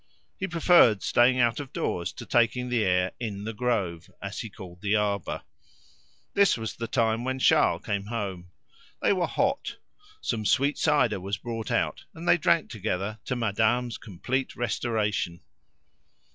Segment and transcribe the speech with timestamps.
[0.35, 4.49] He preferred staying out of doors to taking the air "in the grove," as he
[4.49, 5.43] called the arbour.
[6.33, 8.49] This was the time when Charles came home.
[9.03, 9.77] They were hot;
[10.19, 15.41] some sweet cider was brought out, and they drank together to madame's complete restoration.